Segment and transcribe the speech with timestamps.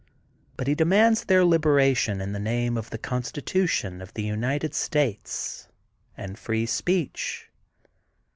[0.57, 5.67] But he demands their liberation in the name of the Constitution of the United States
[6.17, 7.51] and Free Speech.